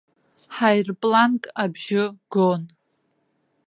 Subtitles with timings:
[0.55, 2.63] Ҳаирпланк абжьы гон.